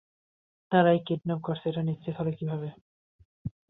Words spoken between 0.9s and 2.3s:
kidnap করেছে এটা নিশ্চিত